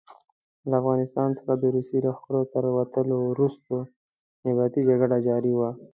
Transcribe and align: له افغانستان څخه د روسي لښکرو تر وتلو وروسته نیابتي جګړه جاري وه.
له 0.69 0.75
افغانستان 0.81 1.29
څخه 1.37 1.53
د 1.57 1.63
روسي 1.75 1.97
لښکرو 2.05 2.41
تر 2.53 2.63
وتلو 2.75 3.17
وروسته 3.31 3.75
نیابتي 4.43 4.81
جګړه 4.89 5.17
جاري 5.27 5.53
وه. 5.59 5.69